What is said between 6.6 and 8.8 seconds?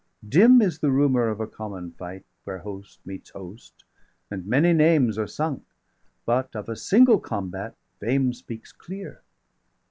a single combat fame speaks